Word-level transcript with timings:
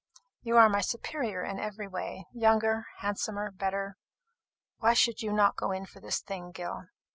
You 0.41 0.57
are 0.57 0.67
my 0.67 0.81
superior 0.81 1.43
in 1.43 1.59
every 1.59 1.87
way 1.87 2.25
younger, 2.33 2.87
handsomer, 3.01 3.51
better. 3.51 3.97
Why 4.79 4.95
should 4.95 5.21
you 5.21 5.31
not 5.31 5.55
go 5.57 5.71
in 5.71 5.85
for 5.85 5.99
this 5.99 6.21
thing, 6.21 6.49
Gil?" 6.49 6.87